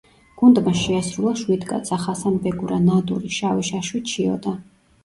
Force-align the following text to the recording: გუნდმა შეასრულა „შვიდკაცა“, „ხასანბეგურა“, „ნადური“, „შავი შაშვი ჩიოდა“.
გუნდმა 0.41 0.71
შეასრულა 0.79 1.33
„შვიდკაცა“, 1.41 2.01
„ხასანბეგურა“, 2.07 2.81
„ნადური“, 2.89 3.35
„შავი 3.39 3.71
შაშვი 3.71 4.07
ჩიოდა“. 4.15 4.59